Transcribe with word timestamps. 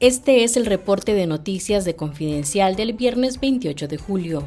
Este 0.00 0.44
es 0.44 0.56
el 0.56 0.66
reporte 0.66 1.12
de 1.14 1.26
noticias 1.26 1.84
de 1.84 1.96
Confidencial 1.96 2.76
del 2.76 2.92
viernes 2.92 3.40
28 3.40 3.88
de 3.88 3.96
julio. 3.96 4.44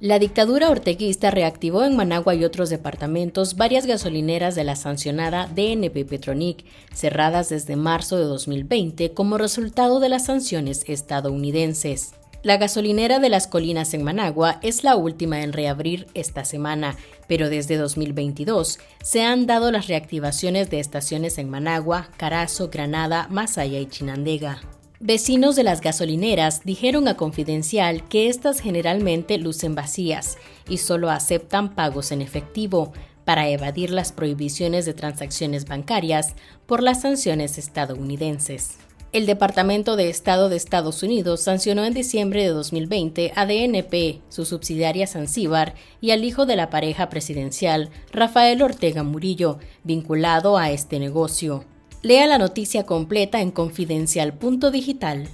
La 0.00 0.18
dictadura 0.18 0.68
orteguista 0.68 1.30
reactivó 1.30 1.84
en 1.84 1.96
Managua 1.96 2.34
y 2.34 2.42
otros 2.42 2.68
departamentos 2.68 3.56
varias 3.56 3.86
gasolineras 3.86 4.56
de 4.56 4.64
la 4.64 4.74
sancionada 4.74 5.46
DNP 5.46 6.04
Petronic, 6.04 6.64
cerradas 6.92 7.50
desde 7.50 7.76
marzo 7.76 8.16
de 8.16 8.24
2020 8.24 9.12
como 9.12 9.38
resultado 9.38 10.00
de 10.00 10.08
las 10.08 10.24
sanciones 10.24 10.82
estadounidenses. 10.88 12.14
La 12.44 12.56
gasolinera 12.56 13.18
de 13.18 13.30
las 13.30 13.48
colinas 13.48 13.94
en 13.94 14.04
Managua 14.04 14.60
es 14.62 14.84
la 14.84 14.94
última 14.94 15.42
en 15.42 15.52
reabrir 15.52 16.06
esta 16.14 16.44
semana, 16.44 16.96
pero 17.26 17.50
desde 17.50 17.76
2022 17.76 18.78
se 19.02 19.24
han 19.24 19.46
dado 19.48 19.72
las 19.72 19.88
reactivaciones 19.88 20.70
de 20.70 20.78
estaciones 20.78 21.38
en 21.38 21.50
Managua, 21.50 22.10
Carazo, 22.16 22.68
Granada, 22.68 23.26
Masaya 23.28 23.80
y 23.80 23.86
Chinandega. 23.86 24.60
Vecinos 25.00 25.56
de 25.56 25.64
las 25.64 25.80
gasolineras 25.80 26.62
dijeron 26.64 27.08
a 27.08 27.16
Confidencial 27.16 28.06
que 28.08 28.28
estas 28.28 28.60
generalmente 28.60 29.36
lucen 29.38 29.74
vacías 29.74 30.38
y 30.68 30.78
solo 30.78 31.10
aceptan 31.10 31.74
pagos 31.74 32.12
en 32.12 32.22
efectivo 32.22 32.92
para 33.24 33.48
evadir 33.48 33.90
las 33.90 34.12
prohibiciones 34.12 34.86
de 34.86 34.94
transacciones 34.94 35.64
bancarias 35.64 36.34
por 36.66 36.84
las 36.84 37.02
sanciones 37.02 37.58
estadounidenses. 37.58 38.78
El 39.10 39.24
Departamento 39.24 39.96
de 39.96 40.10
Estado 40.10 40.50
de 40.50 40.56
Estados 40.56 41.02
Unidos 41.02 41.40
sancionó 41.40 41.86
en 41.86 41.94
diciembre 41.94 42.42
de 42.42 42.50
2020 42.50 43.32
a 43.34 43.46
DNP, 43.46 44.20
su 44.28 44.44
subsidiaria 44.44 45.06
Zanzíbar, 45.06 45.74
y 46.02 46.10
al 46.10 46.24
hijo 46.24 46.44
de 46.44 46.56
la 46.56 46.68
pareja 46.68 47.08
presidencial, 47.08 47.88
Rafael 48.12 48.60
Ortega 48.60 49.04
Murillo, 49.04 49.60
vinculado 49.82 50.58
a 50.58 50.70
este 50.70 50.98
negocio. 50.98 51.64
Lea 52.02 52.26
la 52.26 52.36
noticia 52.36 52.84
completa 52.84 53.40
en 53.40 53.50
confidencial.digital. 53.50 55.28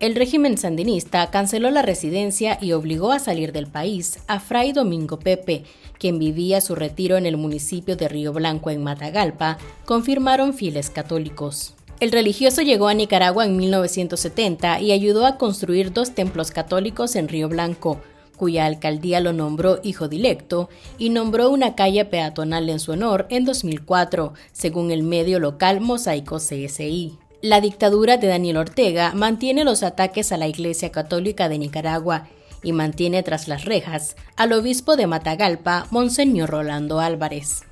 El 0.00 0.16
régimen 0.16 0.58
sandinista 0.58 1.30
canceló 1.30 1.70
la 1.70 1.82
residencia 1.82 2.58
y 2.60 2.72
obligó 2.72 3.12
a 3.12 3.20
salir 3.20 3.52
del 3.52 3.68
país 3.68 4.18
a 4.26 4.40
Fray 4.40 4.72
Domingo 4.72 5.20
Pepe, 5.20 5.64
quien 5.98 6.18
vivía 6.18 6.60
su 6.60 6.74
retiro 6.74 7.16
en 7.16 7.26
el 7.26 7.36
municipio 7.36 7.96
de 7.96 8.08
Río 8.08 8.32
Blanco 8.32 8.70
en 8.70 8.82
Matagalpa, 8.82 9.56
confirmaron 9.84 10.52
fieles 10.52 10.90
católicos. 10.90 11.74
El 12.00 12.10
religioso 12.10 12.60
llegó 12.60 12.88
a 12.88 12.94
Nicaragua 12.94 13.46
en 13.46 13.56
1970 13.56 14.80
y 14.80 14.90
ayudó 14.90 15.26
a 15.26 15.38
construir 15.38 15.92
dos 15.92 16.10
templos 16.10 16.50
católicos 16.50 17.14
en 17.14 17.28
Río 17.28 17.48
Blanco, 17.48 18.00
cuya 18.36 18.66
alcaldía 18.66 19.20
lo 19.20 19.32
nombró 19.32 19.78
hijo 19.84 20.08
directo, 20.08 20.68
y 20.98 21.10
nombró 21.10 21.50
una 21.50 21.76
calle 21.76 22.04
peatonal 22.04 22.68
en 22.68 22.80
su 22.80 22.92
honor 22.92 23.26
en 23.30 23.44
2004, 23.44 24.34
según 24.50 24.90
el 24.90 25.04
medio 25.04 25.38
local 25.38 25.80
Mosaico 25.80 26.38
CSI. 26.38 27.16
La 27.44 27.60
dictadura 27.60 28.16
de 28.16 28.26
Daniel 28.26 28.56
Ortega 28.56 29.12
mantiene 29.14 29.64
los 29.64 29.82
ataques 29.82 30.32
a 30.32 30.38
la 30.38 30.48
Iglesia 30.48 30.90
Católica 30.90 31.50
de 31.50 31.58
Nicaragua 31.58 32.26
y 32.62 32.72
mantiene 32.72 33.22
tras 33.22 33.48
las 33.48 33.66
rejas 33.66 34.16
al 34.36 34.54
obispo 34.54 34.96
de 34.96 35.06
Matagalpa, 35.06 35.86
Monseñor 35.90 36.48
Rolando 36.48 37.00
Álvarez. 37.00 37.64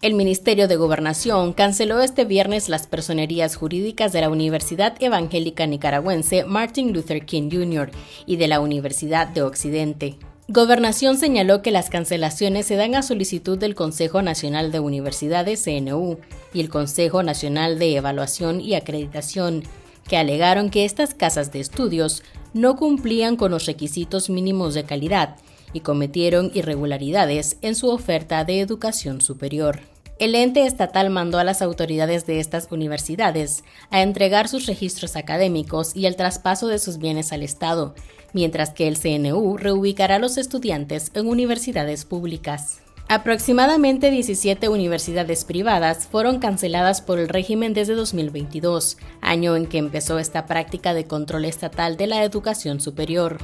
El 0.00 0.14
Ministerio 0.14 0.68
de 0.68 0.76
Gobernación 0.76 1.52
canceló 1.52 2.00
este 2.00 2.24
viernes 2.24 2.70
las 2.70 2.86
personerías 2.86 3.56
jurídicas 3.56 4.14
de 4.14 4.22
la 4.22 4.30
Universidad 4.30 4.94
Evangélica 4.98 5.66
Nicaragüense 5.66 6.44
Martin 6.46 6.94
Luther 6.94 7.26
King 7.26 7.50
Jr. 7.52 7.90
y 8.24 8.36
de 8.36 8.48
la 8.48 8.60
Universidad 8.60 9.28
de 9.28 9.42
Occidente. 9.42 10.16
Gobernación 10.48 11.16
señaló 11.16 11.62
que 11.62 11.70
las 11.70 11.88
cancelaciones 11.88 12.66
se 12.66 12.76
dan 12.76 12.94
a 12.94 13.02
solicitud 13.02 13.56
del 13.56 13.74
Consejo 13.74 14.20
Nacional 14.20 14.72
de 14.72 14.78
Universidades 14.78 15.64
CNU 15.64 16.18
y 16.52 16.60
el 16.60 16.68
Consejo 16.68 17.22
Nacional 17.22 17.78
de 17.78 17.96
Evaluación 17.96 18.60
y 18.60 18.74
Acreditación, 18.74 19.62
que 20.06 20.18
alegaron 20.18 20.68
que 20.68 20.84
estas 20.84 21.14
casas 21.14 21.50
de 21.50 21.60
estudios 21.60 22.22
no 22.52 22.76
cumplían 22.76 23.36
con 23.36 23.52
los 23.52 23.64
requisitos 23.64 24.28
mínimos 24.28 24.74
de 24.74 24.84
calidad 24.84 25.36
y 25.72 25.80
cometieron 25.80 26.50
irregularidades 26.52 27.56
en 27.62 27.74
su 27.74 27.88
oferta 27.88 28.44
de 28.44 28.60
educación 28.60 29.22
superior. 29.22 29.93
El 30.18 30.36
ente 30.36 30.64
estatal 30.64 31.10
mandó 31.10 31.38
a 31.38 31.44
las 31.44 31.60
autoridades 31.60 32.24
de 32.24 32.38
estas 32.38 32.68
universidades 32.70 33.64
a 33.90 34.00
entregar 34.00 34.48
sus 34.48 34.66
registros 34.66 35.16
académicos 35.16 35.96
y 35.96 36.06
el 36.06 36.14
traspaso 36.14 36.68
de 36.68 36.78
sus 36.78 36.98
bienes 36.98 37.32
al 37.32 37.42
Estado, 37.42 37.96
mientras 38.32 38.70
que 38.70 38.86
el 38.86 38.96
CNU 38.96 39.56
reubicará 39.56 40.16
a 40.16 40.20
los 40.20 40.38
estudiantes 40.38 41.10
en 41.14 41.26
universidades 41.26 42.04
públicas. 42.04 42.80
Aproximadamente 43.08 44.10
17 44.10 44.68
universidades 44.68 45.44
privadas 45.44 46.06
fueron 46.06 46.38
canceladas 46.38 47.02
por 47.02 47.18
el 47.18 47.28
régimen 47.28 47.74
desde 47.74 47.94
2022, 47.94 48.96
año 49.20 49.56
en 49.56 49.66
que 49.66 49.78
empezó 49.78 50.18
esta 50.18 50.46
práctica 50.46 50.94
de 50.94 51.06
control 51.06 51.44
estatal 51.44 51.96
de 51.96 52.06
la 52.06 52.22
educación 52.22 52.80
superior. 52.80 53.38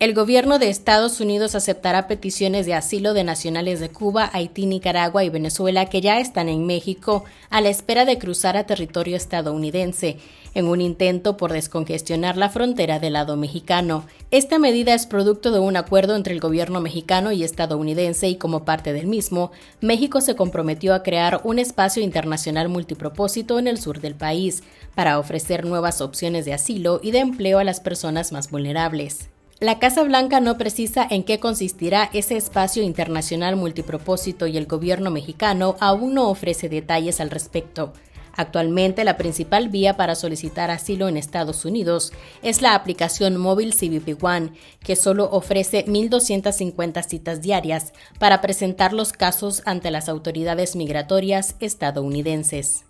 El 0.00 0.14
gobierno 0.14 0.60
de 0.60 0.68
Estados 0.68 1.20
Unidos 1.20 1.56
aceptará 1.56 2.06
peticiones 2.06 2.66
de 2.66 2.74
asilo 2.74 3.14
de 3.14 3.24
nacionales 3.24 3.80
de 3.80 3.88
Cuba, 3.88 4.30
Haití, 4.32 4.64
Nicaragua 4.66 5.24
y 5.24 5.28
Venezuela 5.28 5.86
que 5.86 6.00
ya 6.00 6.20
están 6.20 6.48
en 6.48 6.66
México 6.66 7.24
a 7.50 7.60
la 7.60 7.70
espera 7.70 8.04
de 8.04 8.16
cruzar 8.16 8.56
a 8.56 8.64
territorio 8.64 9.16
estadounidense, 9.16 10.18
en 10.54 10.68
un 10.68 10.80
intento 10.80 11.36
por 11.36 11.52
descongestionar 11.52 12.36
la 12.36 12.48
frontera 12.48 13.00
del 13.00 13.14
lado 13.14 13.36
mexicano. 13.36 14.06
Esta 14.30 14.60
medida 14.60 14.94
es 14.94 15.06
producto 15.06 15.50
de 15.50 15.58
un 15.58 15.76
acuerdo 15.76 16.14
entre 16.14 16.32
el 16.32 16.38
gobierno 16.38 16.80
mexicano 16.80 17.32
y 17.32 17.42
estadounidense 17.42 18.28
y 18.28 18.36
como 18.36 18.64
parte 18.64 18.92
del 18.92 19.08
mismo, 19.08 19.50
México 19.80 20.20
se 20.20 20.36
comprometió 20.36 20.94
a 20.94 21.02
crear 21.02 21.40
un 21.42 21.58
espacio 21.58 22.04
internacional 22.04 22.68
multipropósito 22.68 23.58
en 23.58 23.66
el 23.66 23.80
sur 23.80 24.00
del 24.00 24.14
país 24.14 24.62
para 24.94 25.18
ofrecer 25.18 25.66
nuevas 25.66 26.00
opciones 26.00 26.44
de 26.44 26.54
asilo 26.54 27.00
y 27.02 27.10
de 27.10 27.18
empleo 27.18 27.58
a 27.58 27.64
las 27.64 27.80
personas 27.80 28.30
más 28.30 28.48
vulnerables. 28.48 29.28
La 29.60 29.80
Casa 29.80 30.04
Blanca 30.04 30.38
no 30.38 30.56
precisa 30.56 31.04
en 31.10 31.24
qué 31.24 31.40
consistirá 31.40 32.10
ese 32.12 32.36
espacio 32.36 32.84
internacional 32.84 33.56
multipropósito 33.56 34.46
y 34.46 34.56
el 34.56 34.66
gobierno 34.66 35.10
mexicano 35.10 35.74
aún 35.80 36.14
no 36.14 36.28
ofrece 36.28 36.68
detalles 36.68 37.20
al 37.20 37.28
respecto. 37.28 37.92
Actualmente 38.36 39.02
la 39.02 39.16
principal 39.16 39.68
vía 39.68 39.96
para 39.96 40.14
solicitar 40.14 40.70
asilo 40.70 41.08
en 41.08 41.16
Estados 41.16 41.64
Unidos 41.64 42.12
es 42.40 42.62
la 42.62 42.76
aplicación 42.76 43.36
móvil 43.36 43.74
CBP 43.74 44.22
One, 44.22 44.52
que 44.78 44.94
solo 44.94 45.28
ofrece 45.32 45.84
1.250 45.86 47.02
citas 47.02 47.42
diarias 47.42 47.92
para 48.20 48.40
presentar 48.40 48.92
los 48.92 49.12
casos 49.12 49.62
ante 49.66 49.90
las 49.90 50.08
autoridades 50.08 50.76
migratorias 50.76 51.56
estadounidenses. 51.58 52.84